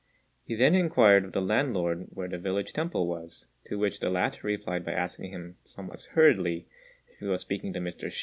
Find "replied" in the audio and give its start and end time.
4.41-4.83